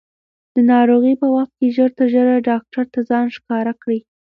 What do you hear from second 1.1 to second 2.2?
په وخت کې ژر تر